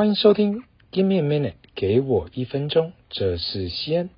[0.00, 4.08] 欢迎收听 Give me a minute，给我一分钟，这是西安。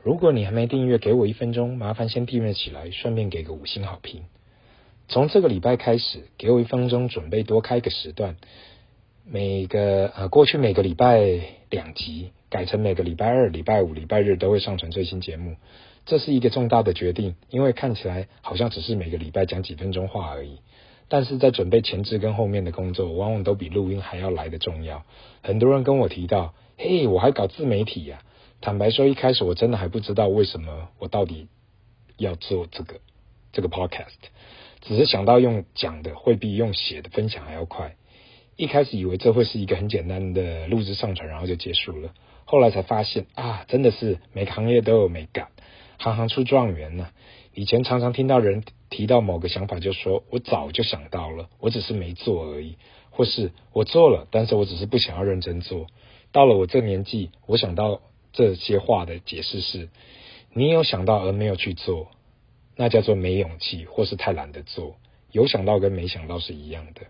[0.00, 4.22] 如果你还没订阅，给我一分钟，麻烦先订阅起来，顺便给个五星好评。
[5.08, 8.36] 从这个礼拜开始，给我一分钟，准备多开个时段，
[9.28, 11.20] 每个呃过去每个礼拜
[11.68, 15.56] 两集，改成每个礼拜二、礼拜五、礼拜日都会上传最新节目。
[16.06, 20.60] 这是一个重大的决定，因为看起来好像只是每个礼拜讲几分钟话而已。
[21.08, 25.04] 但是在准备前置跟后面的工作，往往都比录音还要来得重要。
[25.42, 28.22] 很多人跟我提到，嘿，我还搞自媒体呀。
[28.60, 31.48] 坦白说，一开始我真的还不知道为什么我到底
[32.16, 33.00] 要做这个
[33.52, 34.14] 这个 podcast，
[34.80, 37.96] 只是想到用讲的会比用写的分享还要快。
[38.56, 42.14] 一开始以为这会是一个很简单的录制上传，然后就结束了。
[42.46, 45.48] 后来才发现啊，真的是每个行业都有美感，
[45.98, 47.08] 行行出状元呢。
[47.54, 52.76] 以前常常听到人提到某个想法，就说我早就想到了，我只是没做而已，
[53.10, 55.86] 或是我做了，但是我只是不想要认真做。
[56.32, 58.00] 到了我这年纪，我想到
[58.32, 59.88] 这些话的解释是：
[60.52, 62.08] 你有想到而没有去做，
[62.76, 64.96] 那叫做没勇气，或是太懒得做。
[65.30, 67.02] 有想到跟没想到是一样的。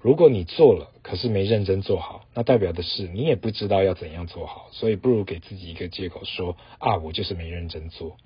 [0.00, 8.16] 如果你做了，可是没认真做好，那代表的是你也不知道要怎样做好，所以不如给自己一个借口，说啊，我就是没认真做。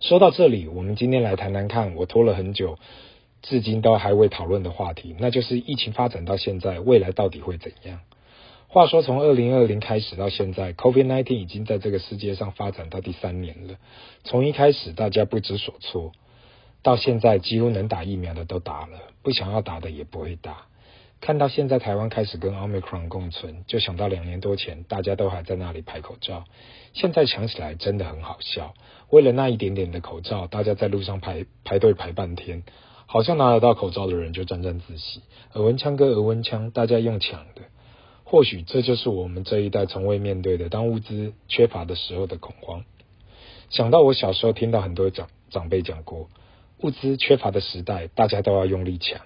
[0.00, 2.78] 说到这里，我们今天来谈谈看，我拖了很久，
[3.42, 8.00] 至今都还未讨论的话题，那就是疫情发展到现在，未来到底会怎样？
[8.68, 13.74] 话说，从二零二零开始到现在，COVID-19 已经在这个世界上发展到第三年了。
[14.24, 16.12] 从一开始大家不知所措，
[16.82, 20.66] 到现在几乎能打疫苗的都打了，不想要打的也不会打。
[21.22, 26.46] 看到现在台湾开始跟 Omicron 共存，就想到两年多前大家都还在那里排口罩，
[26.94, 28.74] 现在想起来真的很好笑。
[29.08, 32.64] 为了那一点点的口罩，大家在路上排排队排半天，
[33.06, 35.22] 好像拿得到口罩的人就沾沾自喜，
[35.54, 37.62] 耳温枪跟耳温枪大家用抢的。
[38.24, 42.82] 或许这就是我们这一代从未面对的，当物资缺乏的时候的恐慌。
[43.70, 46.28] 想到我小时候听到很多长长辈讲过，
[46.78, 49.20] 物资缺乏的时代，大家都要用力抢。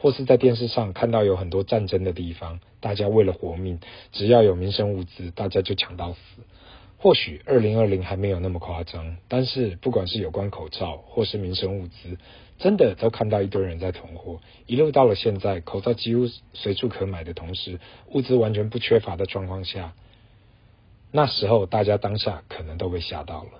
[0.00, 3.80] 或是在电视上看到有很多战争的地方，大家为了活命，
[4.12, 6.18] 只要有民生物资，大家就抢到死。
[7.00, 12.18] 或许二零二零还没有那么夸张，但是不管是有关口罩或是民生物资，
[12.58, 14.40] 真的都看到一堆人在囤货。
[14.66, 17.78] 一路到了现在，口罩几乎随处可买的同时，
[18.12, 19.94] 物资完全不缺乏的状况下，
[21.12, 23.50] 那时候大家当下可能都被吓到了。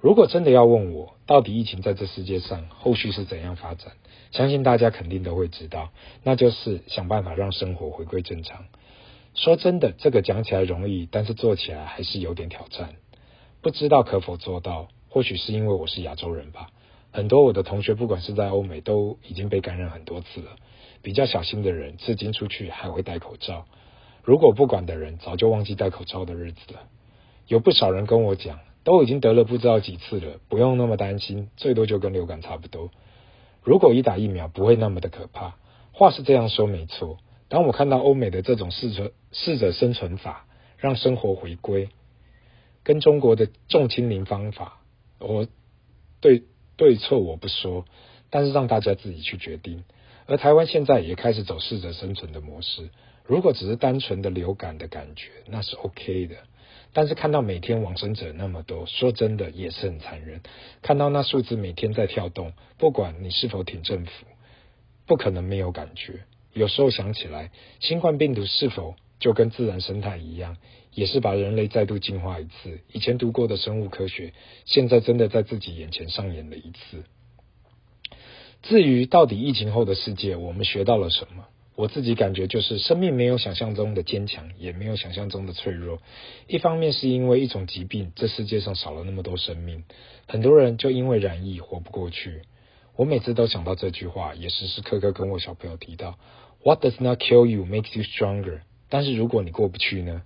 [0.00, 3.92] 如果真的要问我，到底疫情在这世界上后续是怎样发展？
[4.30, 5.90] 相信大家肯定都会知道，
[6.22, 8.66] 那就是想办法让生活回归正常。
[9.34, 12.94] 说真的，这个讲起来容易，但是做起来还是有点挑战。
[13.62, 14.88] 不知道可否做到？
[15.08, 16.68] 或许是因为我是亚洲人吧。
[17.10, 20.56] 很多我的同学，不管是在欧美，都已经被感染很多次了。
[21.02, 23.66] 比较小心的人，至今出去还会戴口罩。
[24.22, 26.80] 如果不管的人，早就忘记戴口罩的日子了。
[27.48, 28.58] 有不少人跟我讲。
[28.86, 32.92] 都已经得了不知道几次了，不用那么担心，最多就跟流感差不多。
[33.64, 35.56] 如果一打疫苗不会那么的可怕，
[35.90, 37.18] 话是这样说没错。
[37.48, 40.46] 当我看到欧美的这种适者适者生存法，
[40.78, 41.88] 让生活回归，
[42.84, 44.78] 跟中国的重清零方法，
[45.18, 45.48] 我
[46.20, 46.44] 对
[46.76, 47.86] 对错我不说，
[48.30, 49.82] 但是让大家自己去决定。
[50.26, 52.90] 而台湾现在也开始走适者生存的模式，
[53.26, 56.36] 如果只是单纯的流感的感觉，那是 OK 的。
[56.92, 60.40] 但是看到每天往生者那么多，说真的也是很残忍。
[60.80, 64.26] 看到那数字每天在跳动，不管你是否挺政府，
[65.06, 66.20] 不可能没有感觉。
[66.54, 67.50] 有时候想起来，
[67.80, 70.56] 新冠病毒是否就跟自然生态一样，
[70.94, 72.80] 也是把人类再度进化一次。
[72.92, 74.32] 以前读过的生物科学，
[74.64, 77.04] 现在真的在自己眼前上演了一次。
[78.62, 81.44] 至于到底疫情后的世界，我们学到了什么？
[81.76, 85.98] 我自己感觉就是，生命没有想象中的坚强，也没有想象中的脆弱。
[86.46, 89.84] 一方面是因为一种疾病，这世界上少了那么多生命，
[90.26, 92.40] 很多人就因为染疫活不过去。
[92.96, 96.18] 我每次都想到这句话，也时时刻刻跟我小朋友提到
[96.64, 98.60] ：What does not kill you makes you stronger。
[98.88, 100.22] 但是如果你过不去呢？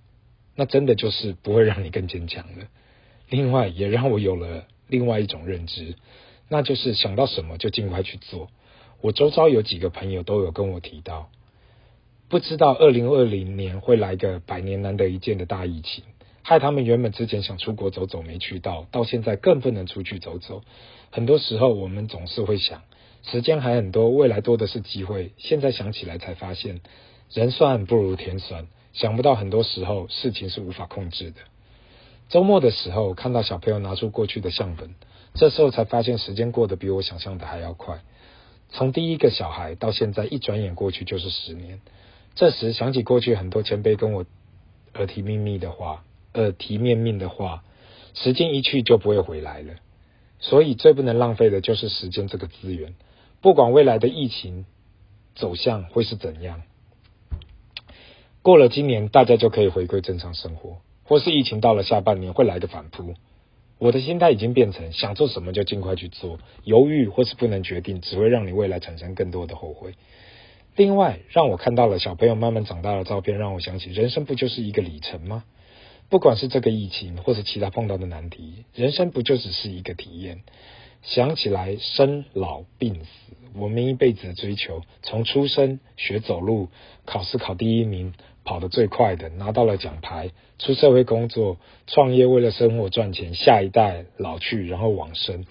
[0.55, 2.67] 那真的就是不会让你更坚强了。
[3.29, 5.95] 另外，也让我有了另外一种认知，
[6.47, 8.49] 那就是想到什么就尽快去做。
[9.01, 11.29] 我周遭有几个朋友都有跟我提到。
[12.31, 16.05] 不知道二零二零年会来个百年难得一见的大疫情，
[16.43, 20.61] 害他们原本之前想出国走走没去到，到现在更不能出去走走。
[21.09, 22.83] 很多时候我们总是会想，
[23.21, 25.33] 时间还很多，未来多的是机会。
[25.35, 26.79] 现在想起来才发现，
[27.33, 31.41] 人算不如天算，想不到很多时候事情是无法控制的。
[32.29, 34.95] 周末的时候看到小朋友拿出过去的相本，
[35.33, 37.99] 这时候才发现时间过得比我想象的还要快。
[38.69, 41.81] 从第一个小孩到现在，一转眼过去就是十年。
[42.35, 44.25] 这时想起过去很多前辈跟我
[44.95, 47.63] 耳提面命的话，耳提面命的话，
[48.13, 49.73] 时间一去就不会回来了。
[50.39, 52.95] 所以最不能浪费的就是时间这个资源，
[53.41, 54.65] 不管未来的疫情
[55.35, 56.63] 走向会是怎样，
[58.41, 63.13] 过了今年大家就可以回归正常生活，或是疫情到了下半年会来个反扑。
[63.77, 69.93] 我的心态已经变成想做什么就尽快去做，犹豫或是不能决定，只会让你未来产生更多的后悔。
[70.75, 75.43] 另外，让我看到了小朋友慢慢长大的照片，让我想起人生不就是一个里程吗？
[76.09, 80.41] 不管是这个疫情，或是其他碰到的难题，人生不就只是一个体验？
[81.01, 86.69] 想起来，生老病死，我们一辈子的追求，从出生学走路，
[87.05, 88.13] 考试考第一名。
[88.43, 95.45] 跑得最快的拿到了奖牌，出社会工作创业，为了生活赚钱，下一代老去，然后往生。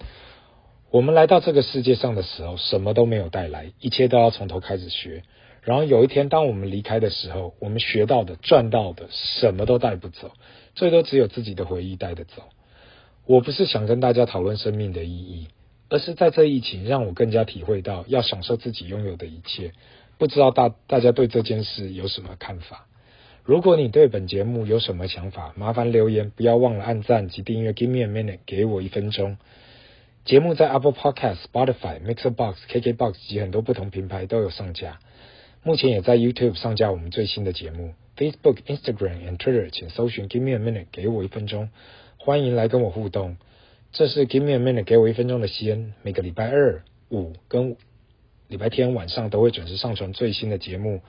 [0.91, 5.23] 我们来到这个世界上的时候，什么都没有带来，一切都要从头开始学。
[5.61, 10.31] 然后有一天，当我们离开的时候，我们学到的、赚到的，什么都带不走，
[10.75, 12.43] 最多只有自己的回忆带得走。
[13.25, 15.47] 我不是想跟大家讨论生命的意义，
[15.87, 19.71] 而是在这疫情让我更加体会到要享受自己拥有的一切。
[20.17, 22.87] 不知道大大家对这件事有什么看法？
[23.45, 27.71] 如果你对本节目有什么想法，麻烦留言，不要忘了按赞及订阅。
[27.71, 29.37] Give me a minute，给我一分钟。
[30.23, 34.99] 节目在 Apple Podcast、Spotify、Mixer Box、KK Box 及很多不同平台都有上架。
[35.63, 37.93] 目前也在 YouTube 上架我们最新的节目。
[38.15, 41.69] Facebook、Instagram 和 Twitter 请搜寻 Give me a minute，给我一分钟。
[42.17, 43.37] 欢迎来跟我互动。
[43.91, 45.93] 这是 Give me a minute，给我一分钟的西恩。
[46.03, 47.75] 每个礼拜二、五跟
[48.47, 51.01] 礼拜天晚上都会准时上传最新的节目，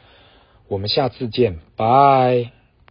[0.68, 2.61] 我们下次见，拜。